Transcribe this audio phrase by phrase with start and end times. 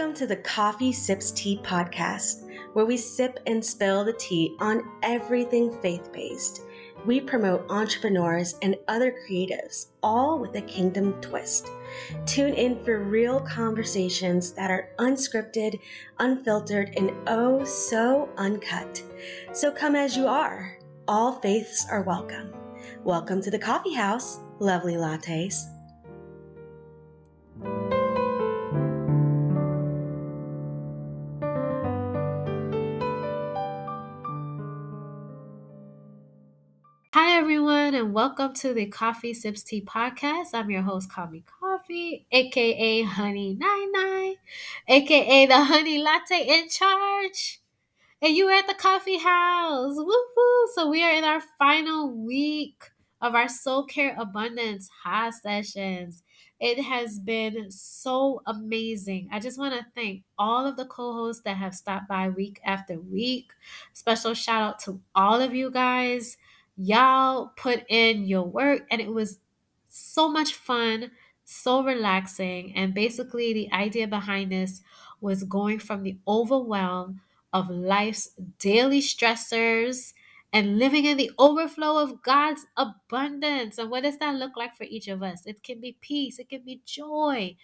[0.00, 6.10] Welcome to the KoffeeSipsTea podcast, where we sip and spill the tea on everything faith
[6.10, 6.62] based.
[7.04, 11.68] We promote entrepreneurs and other creatives, all with a kingdom twist.
[12.24, 15.78] Tune in for real conversations that are unscripted,
[16.18, 19.02] unfiltered, and oh so uncut.
[19.52, 20.78] So come as you are.
[21.08, 22.54] All faiths are welcome.
[23.04, 25.66] Welcome to the coffee house, lovely lattes.
[38.00, 40.54] And welcome to the KoffeeSipsTea podcast.
[40.54, 44.36] I'm your host, Kami Coffee, aka Honey Nine Nine,
[44.88, 47.60] aka the Honey Latte in charge.
[48.22, 49.98] And you are at the coffee house.
[49.98, 50.64] Woohoo!
[50.74, 52.84] So we are in our final week
[53.20, 56.22] of our Soul Care Abundance high sessions.
[56.58, 59.28] It has been so amazing.
[59.30, 62.98] I just want to thank all of the co-hosts that have stopped by week after
[62.98, 63.52] week.
[63.92, 66.38] Special shout out to all of you guys
[66.82, 69.38] y'all put in your work and it was
[69.88, 71.10] so much fun
[71.44, 74.82] so relaxing and basically the idea behind this
[75.20, 77.20] was going from the overwhelm
[77.52, 80.12] of life's daily stressors
[80.52, 83.78] and living in the overflow of God's abundance.
[83.78, 85.46] And what does that look like for each of us?
[85.46, 87.56] It can be peace, it can be joy,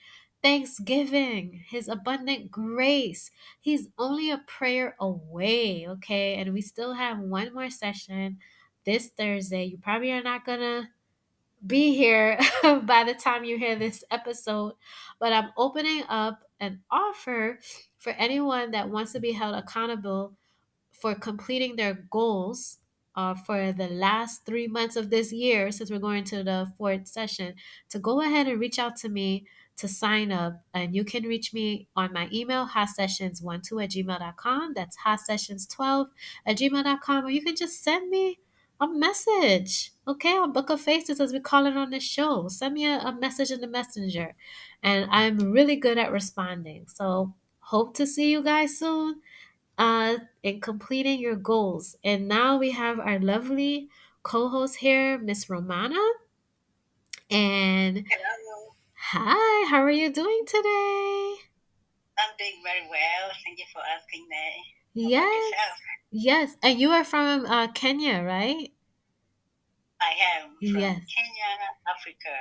[0.42, 3.30] thanksgiving, His abundant grace.
[3.60, 6.34] He's only a prayer away, okay?
[6.34, 8.38] And we still have one more session
[8.86, 9.64] this Thursday.
[9.64, 10.88] You probably are not going to
[11.66, 14.74] be here by the time you hear this episode,
[15.18, 17.58] but I'm opening up an offer
[17.98, 20.32] for anyone that wants to be held accountable
[20.92, 22.78] for completing their goals
[23.16, 27.08] uh, for the last three months of this year, since we're going to the fourth
[27.08, 27.54] session,
[27.88, 29.46] to go ahead and reach out to me
[29.78, 30.62] to sign up.
[30.74, 34.74] And you can reach me on my email, hasessions12 at gmail.com.
[34.74, 36.06] That's hasessions12
[36.46, 37.24] at gmail.com.
[37.24, 38.38] Or you can just send me
[38.80, 42.48] a message, okay, on Book of Faces as we call it on the show.
[42.48, 44.34] Send me a, a message in the messenger,
[44.82, 46.86] and I'm really good at responding.
[46.88, 49.20] So hope to see you guys soon
[49.78, 51.96] uh, in completing your goals.
[52.04, 53.88] And now we have our lovely
[54.22, 56.00] co-host here, Miss Romana.
[57.30, 58.74] And Hello.
[58.94, 61.34] hi, how are you doing today?
[62.18, 63.30] I'm doing very well.
[63.44, 65.10] Thank you for asking me.
[65.10, 65.52] Yes?
[66.16, 66.56] Yes.
[66.62, 68.72] And you are from uh, Kenya, right?
[70.00, 71.00] I am from Yes.
[71.14, 71.50] Kenya,
[71.88, 72.34] Africa.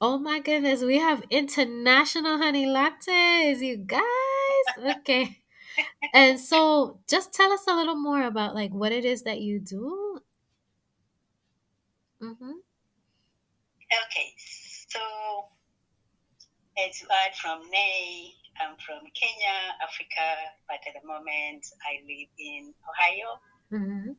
[0.00, 4.02] Oh my goodness, we have international honey lattes, you guys.
[4.98, 5.38] Okay.
[6.14, 9.60] And so just tell us a little more about like what it is that you
[9.60, 10.20] do.
[12.22, 12.52] Mm-hmm.
[14.06, 14.34] Okay,
[14.88, 15.00] so
[16.76, 20.26] it's heard from Nay, I'm from Kenya, Africa,
[20.68, 23.40] but at the moment I live in Ohio.
[23.72, 24.12] Mm-hmm.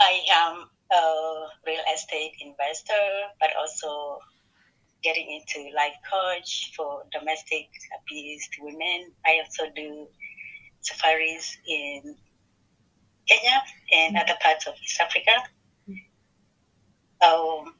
[0.00, 4.18] I am a real estate investor, but also
[5.02, 9.12] getting into life coach for domestic abused women.
[9.24, 10.08] I also do
[10.80, 12.16] safaris in
[13.26, 15.32] Kenya and other parts of East Africa.
[17.24, 17.74] Um,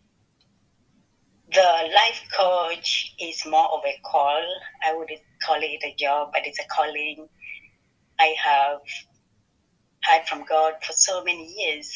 [1.56, 4.44] the life coach is more of a call.
[4.86, 7.28] I wouldn't call it a job, but it's a calling
[8.20, 8.80] I have
[10.02, 11.90] had from God for so many years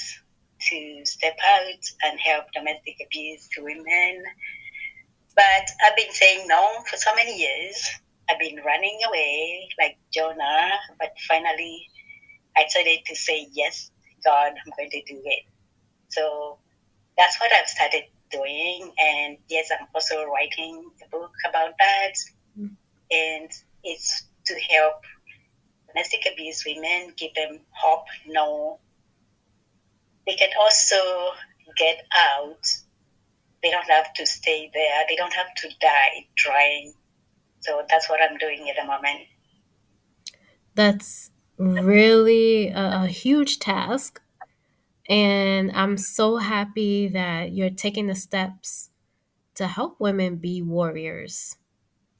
[0.71, 4.23] to step out and help domestic abuse to women.
[5.37, 7.87] But I've been saying no for so many years.
[8.31, 11.87] I've been running away like Jonah, but finally
[12.57, 13.91] I decided to say, Yes,
[14.25, 15.45] God, I'm going to do it.
[16.09, 16.57] So
[17.19, 18.93] that's what I've started doing.
[18.99, 22.13] And yes, I'm also writing a book about that.
[22.59, 22.77] Mm.
[23.11, 23.51] And
[23.83, 25.03] it's to help
[25.89, 28.79] domestic abuse women, give them hope, know
[30.27, 30.97] they can also
[31.77, 32.65] get out.
[33.63, 35.05] They don't have to stay there.
[35.09, 36.93] They don't have to die trying.
[37.61, 39.27] So that's what I'm doing at the moment.
[40.75, 44.23] That's really a, a huge task.
[45.11, 48.91] And I'm so happy that you're taking the steps
[49.57, 51.57] to help women be warriors,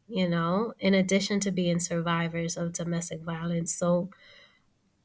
[0.09, 3.75] you know, in addition to being survivors of domestic violence.
[3.75, 4.11] So,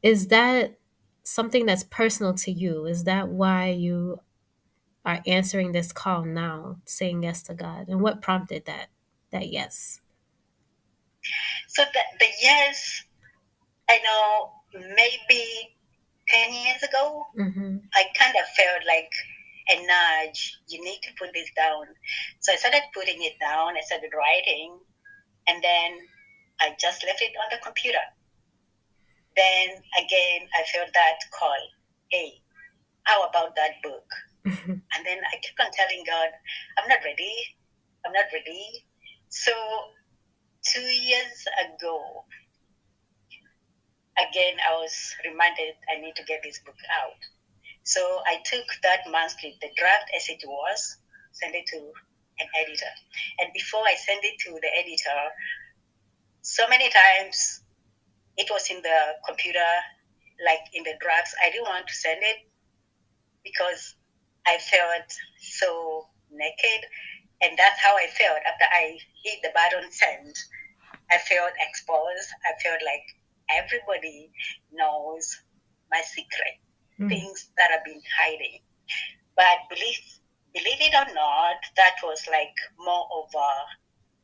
[0.03, 0.77] is that
[1.23, 2.85] something that's personal to you?
[2.85, 4.21] Is that why you
[5.05, 7.87] are answering this call now, saying yes to God?
[7.89, 8.89] And what prompted that
[9.31, 10.01] that yes?
[11.67, 13.03] So the, the yes,
[13.89, 15.74] I know maybe
[16.27, 17.77] 10 years ago, Mm-hmm.
[17.93, 19.11] I kind of felt like
[19.69, 20.57] a nudge.
[20.67, 21.85] You need to put this down.
[22.39, 23.75] So I started putting it down.
[23.77, 24.79] I started writing.
[25.47, 25.91] And then
[26.61, 28.03] I just left it on the computer.
[29.35, 29.69] Then
[29.99, 31.63] again, I felt that call.
[32.09, 32.41] Hey,
[33.03, 34.07] how about that book?
[34.45, 36.29] and then I kept on telling God,
[36.77, 37.35] I'm not ready.
[38.05, 38.85] I'm not ready.
[39.29, 39.51] So
[40.63, 42.24] two years ago,
[44.17, 47.19] again, I was reminded I need to get this book out.
[47.83, 50.97] So I took that manuscript, the draft as it was,
[51.33, 51.77] sent it to
[52.39, 52.93] an editor.
[53.39, 55.21] And before I sent it to the editor,
[56.41, 57.61] so many times
[58.37, 59.71] it was in the computer,
[60.43, 61.35] like in the drafts.
[61.43, 62.37] I didn't want to send it
[63.43, 63.95] because
[64.47, 65.09] I felt
[65.39, 66.81] so naked.
[67.41, 70.35] And that's how I felt after I hit the button send.
[71.11, 72.29] I felt exposed.
[72.47, 73.05] I felt like
[73.49, 74.31] everybody
[74.71, 75.41] knows
[75.91, 76.55] my secret,
[76.99, 77.09] mm.
[77.09, 78.59] things that I've been hiding.
[79.35, 79.99] But believe
[80.53, 83.49] believe it or not, that was like more of a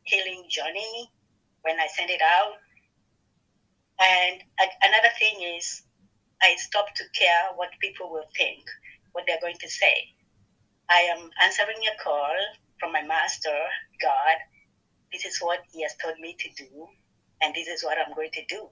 [0.03, 1.11] healing journey
[1.63, 2.55] when I sent it out.
[3.99, 4.41] And
[4.81, 5.83] another thing is,
[6.41, 8.63] I stopped to care what people will think,
[9.11, 9.93] what they're going to say.
[10.89, 12.35] I am answering a call
[12.79, 13.57] from my master,
[14.01, 14.37] God.
[15.13, 16.87] This is what He has told me to do,
[17.41, 18.69] and this is what I'm going to do.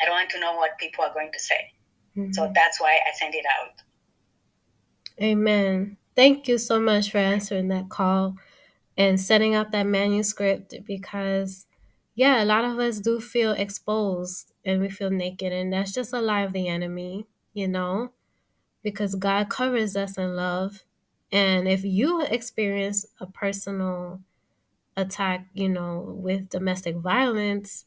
[0.00, 1.72] I don't want to know what people are going to say.
[2.16, 2.32] Mm-hmm.
[2.32, 3.82] So that's why I send it out.
[5.22, 5.96] Amen.
[6.16, 8.36] Thank you so much for answering that call
[8.96, 11.66] and setting up that manuscript because,
[12.14, 16.12] yeah, a lot of us do feel exposed and we feel naked, and that's just
[16.12, 18.12] a lie of the enemy, you know,
[18.82, 20.84] because God covers us in love.
[21.32, 24.20] And if you experience a personal
[24.96, 27.84] attack, you know, with domestic violence,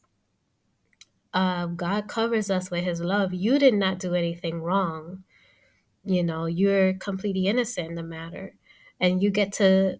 [1.34, 3.34] uh, God covers us with his love.
[3.34, 5.24] You did not do anything wrong.
[6.04, 8.54] You know, you're completely innocent in the matter.
[9.00, 9.98] And you get to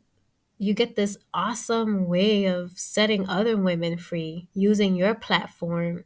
[0.56, 6.04] you get this awesome way of setting other women free using your platform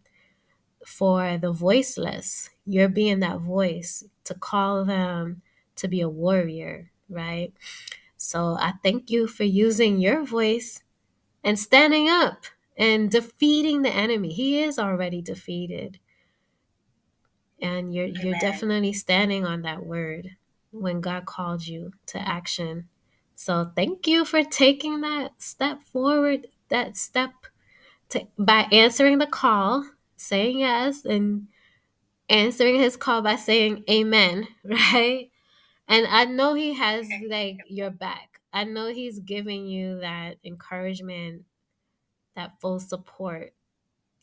[0.86, 2.48] for the voiceless.
[2.64, 5.42] You're being that voice to call them
[5.76, 7.52] to be a warrior, right?
[8.16, 10.82] So I thank you for using your voice
[11.44, 12.46] and standing up
[12.78, 14.32] and defeating the enemy.
[14.32, 15.98] He is already defeated.
[17.60, 18.24] And you're Amen.
[18.24, 20.30] you're definitely standing on that word
[20.70, 22.88] when God called you to action.
[23.34, 27.32] So thank you for taking that step forward, that step
[28.10, 29.84] to, by answering the call,
[30.16, 31.48] saying yes, and
[32.28, 35.30] answering his call by saying amen, right?
[35.88, 38.40] And I know he has like your back.
[38.52, 41.42] I know he's giving you that encouragement
[42.38, 43.54] that full support,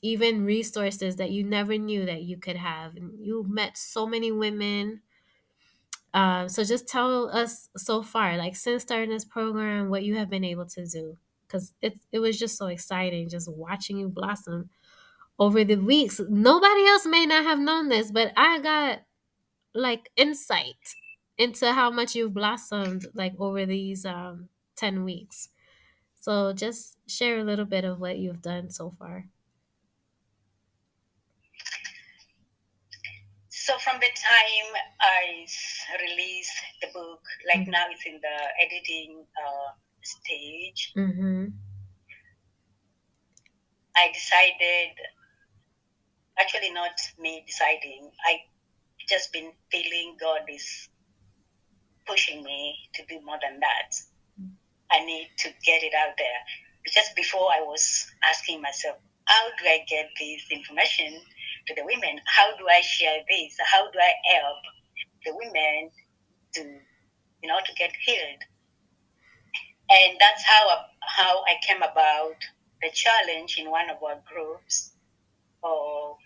[0.01, 2.95] even resources that you never knew that you could have.
[2.97, 5.03] And you met so many women.
[6.13, 10.29] Uh, so just tell us so far, like since starting this program, what you have
[10.29, 14.69] been able to do, because it it was just so exciting, just watching you blossom
[15.39, 16.21] over the weeks.
[16.29, 19.01] Nobody else may not have known this, but I got
[19.73, 20.95] like insight
[21.37, 25.49] into how much you've blossomed like over these um 10 weeks
[26.25, 29.25] so just share a little bit of what you've done so far.
[33.49, 34.69] So from the time
[34.99, 35.45] I
[36.01, 37.69] released the book, like mm-hmm.
[37.69, 41.45] now it's in the editing uh, stage, mm-hmm.
[43.95, 44.97] I decided,
[46.39, 48.39] actually not me deciding, I
[49.07, 50.89] just been feeling God is
[52.07, 54.14] pushing me to do more than that.
[54.91, 56.39] I need to get it out there.
[56.83, 61.19] Because before I was asking myself, how do I get this information
[61.67, 62.21] to the women?
[62.27, 63.57] How do I share this?
[63.65, 64.57] How do I help
[65.25, 65.89] the women
[66.53, 66.61] to,
[67.41, 68.43] you know, to get healed?
[69.89, 72.35] And that's how, how I came about
[72.81, 74.91] the challenge in one of our groups
[75.63, 76.17] or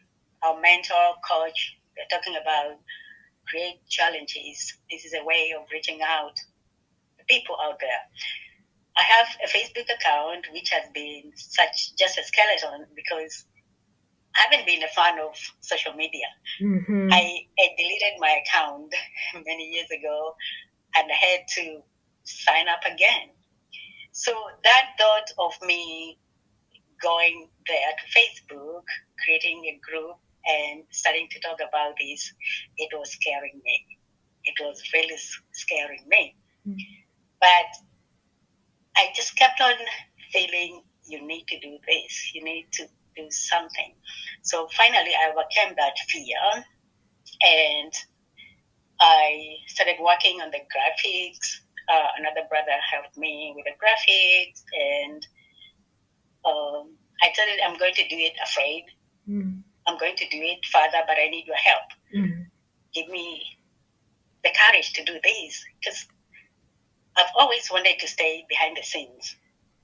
[0.44, 1.78] our mentor coach.
[1.98, 2.80] We're talking about
[3.48, 4.78] create challenges.
[4.92, 6.36] This is a way of reaching out
[7.18, 8.04] to people out there.
[8.98, 13.46] I have a Facebook account which has been such just a skeleton because
[14.36, 16.28] I haven't been a fan of social media.
[16.62, 17.10] Mm-hmm.
[17.12, 18.94] I, I deleted my account
[19.46, 20.36] many years ago
[20.96, 21.82] and I had to
[22.24, 23.30] sign up again.
[24.12, 26.20] So that thought of me
[27.02, 28.84] going there to Facebook,
[29.24, 32.34] creating a group, and starting to talk about this,
[32.78, 33.86] it was scaring me.
[34.44, 35.18] It was really
[35.52, 36.36] scaring me.
[36.68, 36.78] Mm-hmm.
[37.40, 37.89] But
[39.00, 39.76] I just kept on
[40.34, 42.84] feeling you need to do this, you need to
[43.16, 43.94] do something.
[44.42, 46.66] So finally, I overcame that fear
[47.42, 47.94] and
[49.00, 51.62] I started working on the graphics.
[51.88, 55.26] Uh, another brother helped me with the graphics, and
[56.46, 58.84] um, I told it I'm going to do it afraid.
[59.28, 59.64] Mm.
[59.88, 61.90] I'm going to do it, Father, but I need your help.
[62.16, 62.46] Mm.
[62.94, 63.42] Give me
[64.44, 66.06] the courage to do this because
[67.20, 69.36] I've always wanted to stay behind the scenes.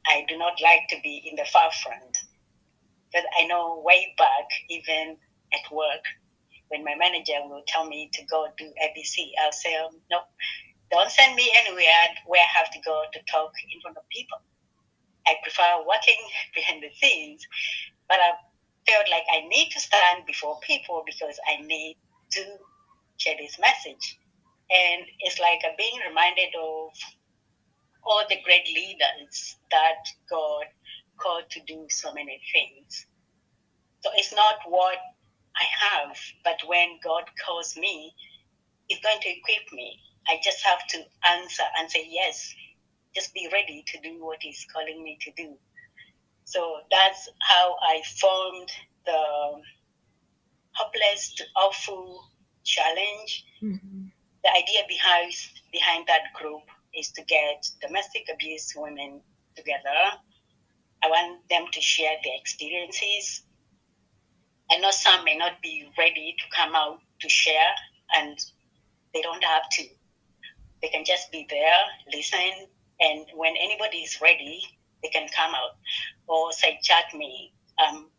[0.08, 2.18] I do not like to be in the far front.
[3.12, 5.18] Because I know way back, even
[5.54, 6.06] at work,
[6.70, 10.20] when my manager will tell me to go do ABC, I'll say, um, no,
[10.92, 14.38] don't send me anywhere where I have to go to talk in front of people.
[15.28, 16.22] I prefer working
[16.56, 17.46] behind the scenes,
[18.08, 18.32] but I
[18.90, 21.98] felt like I need to stand before people because I need
[22.32, 22.44] to
[23.18, 24.20] share this message.
[24.72, 26.90] And it's like being reminded of
[28.06, 30.66] all the great leaders that God
[31.18, 33.08] called to do so many things.
[34.02, 34.98] So it's not what
[35.58, 38.14] I have, but when God calls me,
[38.88, 40.00] He's going to equip me.
[40.28, 40.98] I just have to
[41.28, 42.54] answer and say yes.
[43.16, 45.56] Just be ready to do what He's calling me to do.
[46.44, 48.70] So that's how I formed
[49.06, 49.62] the
[50.74, 52.30] Hopeless to Hopeful
[52.64, 53.46] Challenge.
[53.64, 54.06] Mm-hmm.
[54.44, 55.34] The idea behind
[55.72, 56.62] behind that group
[56.98, 59.22] is to get domestic abuse women
[59.56, 60.00] together.
[61.04, 63.44] I want them to share their experiences.
[64.72, 67.72] I know some may not be ready to come out to share,
[68.18, 68.38] and
[69.14, 69.84] they don't have to.
[70.82, 71.80] They can just be there,
[72.14, 72.68] listen,
[73.00, 74.62] and when anybody is ready,
[75.04, 75.78] they can come out
[76.28, 77.54] or say, chat me.
[77.86, 78.10] Um,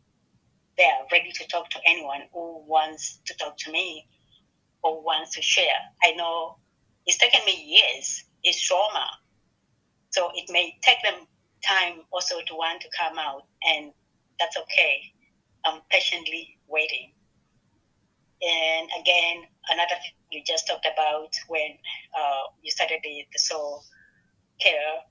[0.77, 4.07] they are ready to talk to anyone who wants to talk to me
[4.83, 5.81] or wants to share.
[6.03, 6.57] I know
[7.07, 8.25] it's taken me years.
[8.47, 9.07] It's trauma.
[10.11, 11.27] So it may take them
[11.67, 13.93] time also to want to come out, and
[14.39, 15.03] that's okay.
[15.67, 17.13] I'm patiently waiting.
[18.43, 21.79] And again, another thing you just talked about when
[22.19, 23.83] uh, you started the, the soul
[24.61, 25.03] care,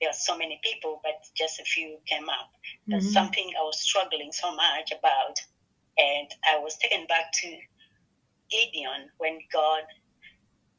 [0.00, 2.52] there are so many people, but just a few came up.
[2.88, 3.12] That's Mhm.
[3.12, 5.40] something I was struggling so much about.
[5.98, 7.58] And I was taken back to
[8.50, 9.84] Gideon when God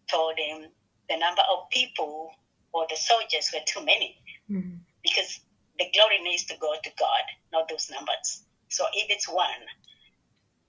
[0.10, 0.72] told him
[1.10, 2.32] the number of people
[2.74, 4.18] or the soldiers were too many
[4.50, 4.78] Mm-hmm.
[5.04, 5.42] because
[5.78, 8.46] the glory needs to go to God, not those numbers.
[8.70, 9.68] So if it's one,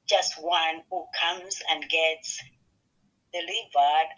[0.09, 2.43] just one who comes and gets
[3.33, 4.09] delivered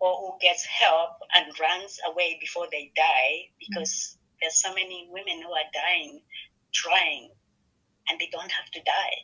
[0.00, 5.40] or who gets help and runs away before they die, because there's so many women
[5.42, 6.20] who are dying
[6.72, 7.30] trying
[8.08, 9.16] and they don't have to die.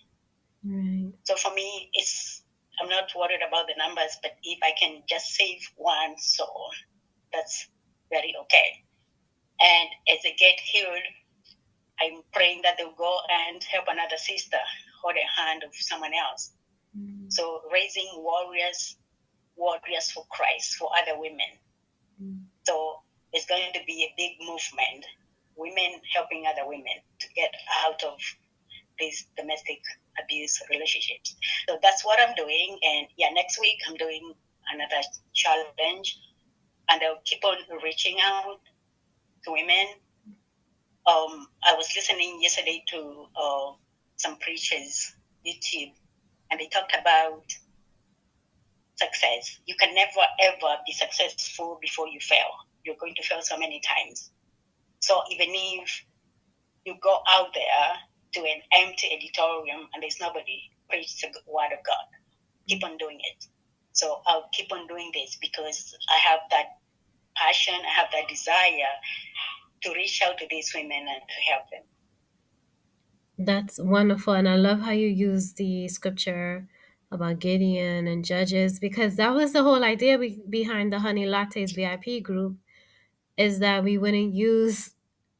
[0.64, 1.12] Right.
[1.25, 2.42] So for me, it's
[2.80, 6.70] I'm not worried about the numbers, but if I can just save one soul,
[7.32, 7.68] that's
[8.10, 8.84] very okay.
[9.60, 11.04] And as they get healed,
[12.00, 14.56] I'm praying that they'll go and help another sister
[15.02, 16.52] hold the hand of someone else.
[16.96, 17.28] Mm-hmm.
[17.28, 18.96] So raising warriors,
[19.56, 21.52] warriors for Christ, for other women.
[22.22, 22.40] Mm.
[22.64, 23.00] So
[23.32, 25.04] it's going to be a big movement,
[25.56, 27.52] women helping other women to get
[27.84, 28.18] out of
[28.99, 29.80] these domestic
[30.23, 31.37] abuse relationships.
[31.69, 32.79] So that's what I'm doing.
[32.83, 34.33] And yeah, next week I'm doing
[34.73, 35.02] another
[35.35, 36.19] challenge
[36.88, 38.61] and I'll keep on reaching out
[39.45, 39.87] to women.
[41.07, 43.73] Um, I was listening yesterday to uh,
[44.17, 45.14] some preachers
[45.47, 45.93] YouTube
[46.50, 47.45] and they talked about
[48.97, 49.61] success.
[49.67, 52.50] You can never ever be successful before you fail.
[52.85, 54.31] You're going to fail so many times.
[55.00, 56.05] So even if
[56.85, 57.97] you go out there
[58.32, 62.06] to an empty auditorium and there's nobody, preach the word of God.
[62.68, 63.46] Keep on doing it.
[63.92, 66.66] So I'll keep on doing this because I have that
[67.37, 68.94] passion, I have that desire
[69.82, 71.82] to reach out to these women and to help them.
[73.38, 74.34] That's wonderful.
[74.34, 76.68] And I love how you use the scripture
[77.10, 81.75] about Gideon and Judges because that was the whole idea be- behind the Honey Lattes
[81.75, 82.56] VIP group
[83.37, 84.94] is that we wouldn't use,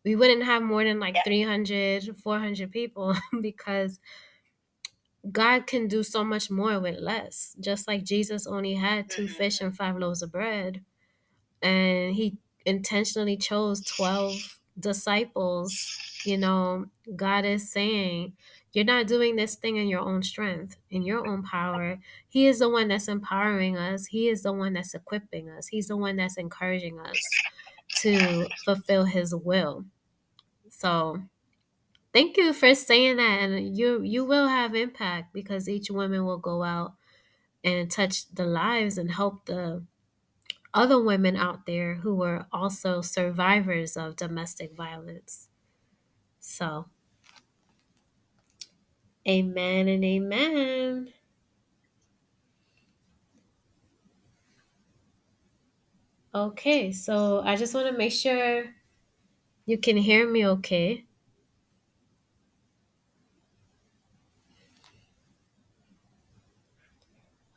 [0.05, 1.23] we wouldn't have more than like Yeah.
[1.25, 4.01] 300, 400 people because
[5.31, 7.55] God can do so much more with less.
[7.61, 9.31] Just like Jesus only had 2 Mhm.
[9.37, 10.85] fish and five loaves of bread.
[11.63, 15.99] And he intentionally chose 12 disciples.
[16.25, 18.37] You know, God is saying,
[18.73, 21.99] You're not doing this thing in your own strength, in your own power.
[22.29, 25.89] He is the one that's empowering us, He is the one that's equipping us, He's
[25.89, 27.19] the one that's encouraging us
[27.99, 29.85] to fulfill His will.
[30.71, 31.23] So,
[32.15, 36.39] thank you for saying that and you you will have impact because each woman will
[36.39, 36.95] go out
[37.65, 39.87] and touch the lives and help the
[40.75, 45.49] other women out there who were also survivors of domestic violence
[46.41, 46.87] so
[49.29, 51.13] amen and amen
[56.35, 58.65] Okay, so I just want to make sure
[59.67, 61.07] you can hear me okay.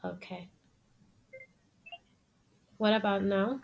[0.03, 0.49] Okay.
[2.77, 3.61] What about now?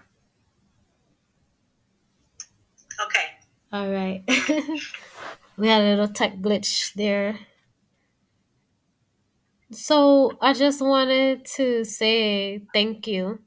[3.06, 3.28] Okay.
[3.72, 4.24] All right.
[5.58, 7.40] we had a little tech glitch there.
[9.72, 13.40] So I just wanted to say thank you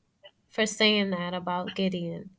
[0.52, 2.36] for saying that about Gideon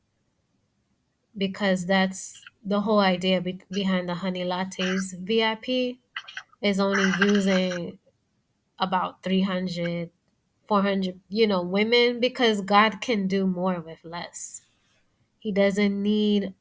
[1.37, 5.99] because that's the whole idea be- behind the honey lattes VIP
[6.61, 7.99] is only using
[8.79, 10.11] about 300
[10.67, 14.63] 400 you know women because God can do more with less.
[15.39, 16.55] He doesn't need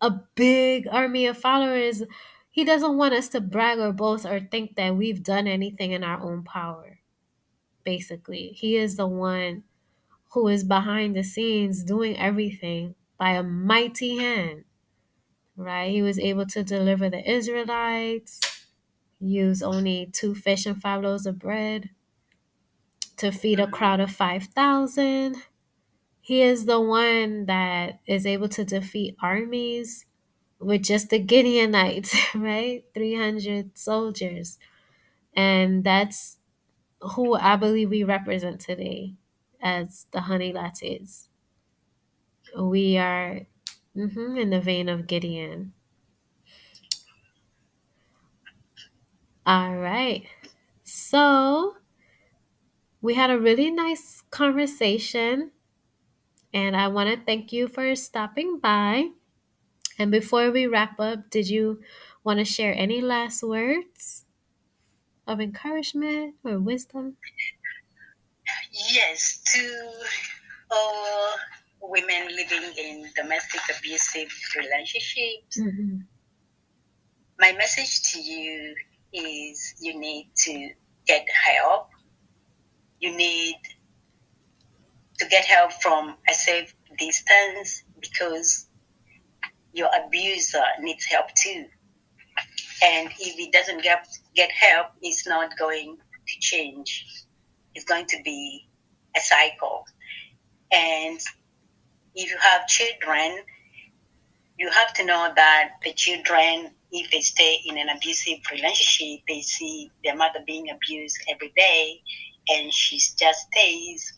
[0.00, 2.02] a big army of followers.
[2.50, 6.04] He doesn't want us to brag or boast or think that we've done anything in
[6.04, 7.00] our own power.
[7.84, 9.64] Basically, he is the one
[10.36, 14.66] who is behind the scenes doing everything by a mighty hand.
[15.56, 15.90] Right?
[15.90, 18.40] He was able to deliver the Israelites,
[19.20, 21.90] use only two fish and five loaves of bread
[23.16, 25.36] to feed a crowd of 5,000.
[26.20, 30.06] He is the one that is able to defeat armies
[30.60, 32.84] with just the Gideonites, right?
[32.94, 34.58] 300 soldiers.
[35.34, 36.38] And that's
[37.14, 39.14] who I believe we represent today
[39.62, 41.28] as the Honey Lattes.
[42.58, 43.46] We are
[43.96, 45.74] mhm, in the vein of Gideon.
[49.46, 50.26] All right.
[50.82, 51.76] So
[53.00, 55.52] we had a really nice conversation,
[56.52, 59.10] and I want to thank you for stopping by.
[59.98, 61.82] And before we wrap up, did you
[62.24, 64.26] want to share any last words
[65.26, 67.16] of encouragement or wisdom?
[68.92, 69.92] Yes, to
[70.70, 71.28] all
[71.80, 75.98] women living in domestic abusive relationships, Mm-hmm.
[77.38, 78.74] my message to you
[79.12, 80.70] is you need to
[81.06, 81.88] get help.
[83.00, 83.56] You need
[85.18, 88.66] to get help from a safe distance because
[89.72, 91.64] your abuser needs help too.
[92.82, 97.06] And if he doesn't get, get help, it's not going to change.
[97.74, 98.65] It's going to be
[99.16, 99.84] a cycle.
[100.72, 101.20] And
[102.14, 103.38] if you have children,
[104.58, 109.40] you have to know that the children, if they stay in an abusive relationship, they
[109.40, 112.00] see their mother being abused every day
[112.48, 114.12] and she just stays.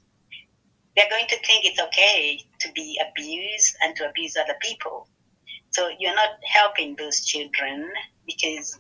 [0.97, 5.09] They're going to think it's okay to be abused and to abuse other people.
[5.71, 7.91] So you're not helping those children
[8.27, 8.79] because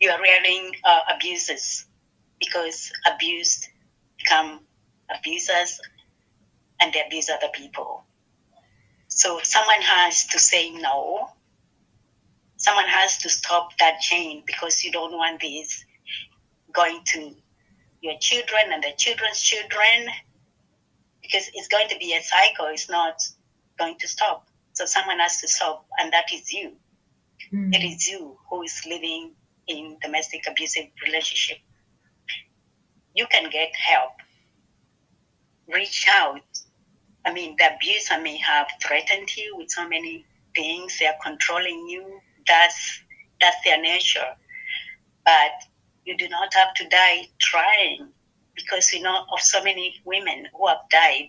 [0.00, 1.86] you are rearing uh, abusers
[2.38, 3.68] because abused
[4.26, 4.60] become
[5.14, 5.80] abusers
[6.80, 8.04] and they abuse other people.
[9.08, 11.28] So someone has to say no.
[12.56, 15.84] Someone has to stop that chain because you don't want this
[16.72, 17.34] going to
[18.02, 20.08] your children and the children's children
[21.22, 22.66] because it's going to be a cycle.
[22.66, 23.22] It's not
[23.78, 24.48] going to stop.
[24.72, 26.72] So someone has to stop, and that is you.
[27.50, 27.72] Hmm.
[27.72, 29.32] It is you who is living
[29.66, 31.58] in domestic abusive relationship.
[33.16, 34.12] You can get help.
[35.72, 36.42] Reach out.
[37.24, 40.24] I mean, the abuser may have threatened you with so many
[40.54, 40.98] things.
[40.98, 42.20] They are controlling you.
[42.46, 43.00] That's
[43.40, 44.36] that's their nature.
[45.24, 45.52] But
[46.04, 48.08] you do not have to die trying,
[48.54, 51.28] because we know of so many women who have died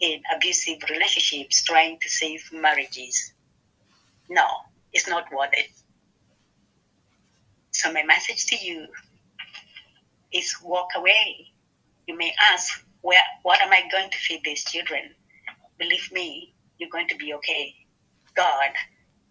[0.00, 3.34] in abusive relationships trying to save marriages.
[4.30, 4.46] No,
[4.92, 5.70] it's not worth it.
[7.72, 8.86] So my message to you
[10.32, 11.52] is walk away.
[12.06, 15.02] You may ask, where what am I going to feed these children?
[15.78, 17.74] Believe me, you're going to be okay.
[18.34, 18.70] God,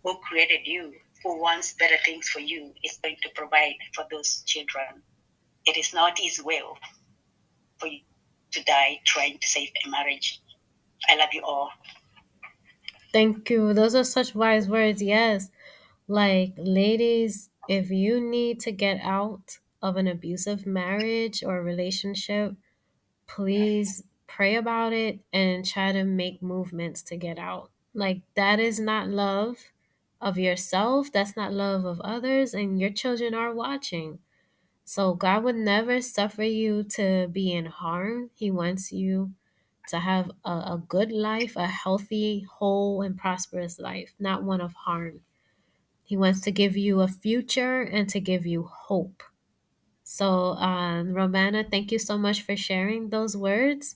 [0.04, 4.44] who created you, who wants better things for you, is going to provide for those
[4.46, 5.04] children.
[5.66, 6.78] It is not his will
[7.80, 8.00] for you
[8.52, 10.42] to die trying to save a marriage.
[11.10, 11.70] I love you all.
[13.14, 13.74] Thank you.
[13.74, 15.02] Those are such wise words.
[15.02, 15.50] Yes.
[16.08, 22.56] Like, ladies, if you need to get out of an abusive marriage or relationship,
[23.28, 27.72] please pray about it and try to make movements to get out.
[27.94, 29.72] Like, that is not love
[30.22, 34.20] of yourself, that's not love of others, and your children are watching.
[34.86, 38.32] So, God would never suffer you to be in harm.
[38.36, 39.34] He wants you
[39.90, 44.74] to have a, a good life, a healthy, whole, and prosperous life, not one of
[44.74, 45.22] harm.
[46.04, 49.24] He wants to give you a future and to give you hope.
[50.12, 53.96] So, um, Romana, thank you so much for sharing those words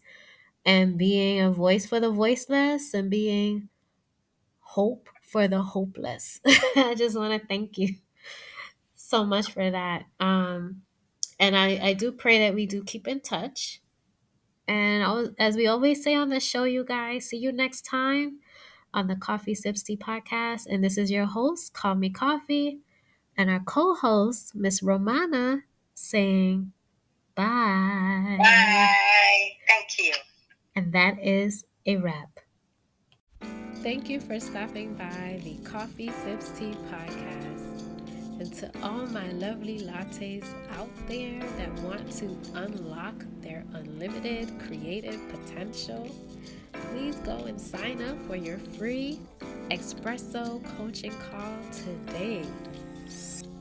[0.66, 3.70] and being a voice for the voiceless and being
[4.60, 6.40] hope for the hopeless.
[6.76, 7.96] I just want to thank you
[8.96, 10.06] so much for that.
[10.20, 10.84] Um,
[11.40, 13.82] and I, I do pray that we do keep in touch.
[14.68, 18.40] And as we always say on the show, you guys, see you next time
[18.94, 20.68] on the KoffeeSipsTea podcast.
[20.70, 22.80] And this is your host, Call Me Coffee,
[23.38, 25.64] and our co host, Miss Romana,
[25.94, 26.72] saying
[27.36, 28.38] bye.
[28.40, 29.52] Bye.
[29.68, 30.14] Thank you.
[30.76, 32.40] And that is a wrap.
[33.82, 37.84] Thank you for stopping by the KoffeeSipsTea podcast.
[38.40, 40.46] And to all my lovely lattes
[40.78, 46.10] out there that want to unlock their unlimited creative potential,
[46.72, 49.20] please go and sign up for your free
[49.70, 52.44] espresso coaching call today.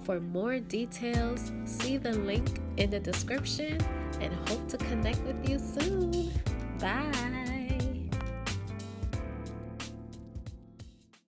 [0.03, 3.79] For more details, see the link in the description
[4.21, 6.33] and hope to connect with you soon.
[6.81, 7.42] Bye.